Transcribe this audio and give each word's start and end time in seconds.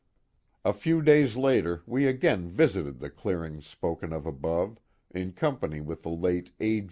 A 0.65 0.73
few 0.73 1.03
days 1.03 1.35
later 1.37 1.83
we 1.85 2.07
again 2.07 2.49
visited 2.49 2.97
the 2.97 3.09
clearing 3.11 3.61
spoken 3.61 4.11
of 4.11 4.25
above, 4.25 4.79
in 5.11 5.31
company 5.31 5.79
with 5.79 6.01
the 6.01 6.09
late 6.09 6.49
A. 6.59 6.79